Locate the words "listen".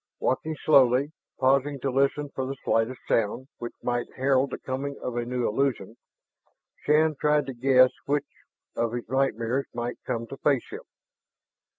1.91-2.29